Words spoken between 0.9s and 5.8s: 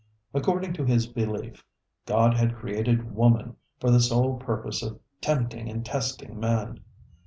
belief, God had created woman for the sole purpose of tempting